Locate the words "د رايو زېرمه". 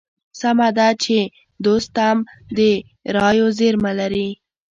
2.57-3.91